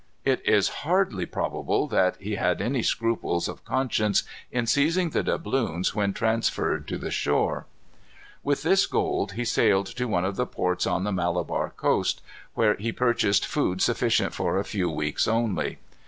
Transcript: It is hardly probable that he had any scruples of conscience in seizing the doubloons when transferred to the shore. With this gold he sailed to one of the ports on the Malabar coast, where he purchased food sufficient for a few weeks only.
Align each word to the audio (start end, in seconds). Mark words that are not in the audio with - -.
It 0.25 0.41
is 0.43 0.69
hardly 0.81 1.27
probable 1.27 1.85
that 1.89 2.17
he 2.19 2.33
had 2.33 2.59
any 2.59 2.81
scruples 2.81 3.47
of 3.47 3.63
conscience 3.63 4.23
in 4.51 4.65
seizing 4.65 5.11
the 5.11 5.21
doubloons 5.21 5.93
when 5.93 6.11
transferred 6.11 6.87
to 6.87 6.97
the 6.97 7.11
shore. 7.11 7.67
With 8.43 8.63
this 8.63 8.87
gold 8.87 9.33
he 9.33 9.45
sailed 9.45 9.85
to 9.95 10.07
one 10.07 10.25
of 10.25 10.37
the 10.37 10.47
ports 10.47 10.87
on 10.87 11.03
the 11.03 11.11
Malabar 11.11 11.69
coast, 11.69 12.23
where 12.55 12.73
he 12.77 12.91
purchased 12.91 13.45
food 13.45 13.79
sufficient 13.79 14.33
for 14.33 14.57
a 14.57 14.65
few 14.65 14.89
weeks 14.89 15.27
only. 15.27 15.77